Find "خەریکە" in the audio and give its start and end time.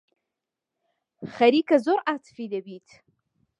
1.35-1.77